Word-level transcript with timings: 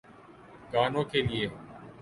گانوں 0.71 1.05
کیلئے۔ 1.11 1.45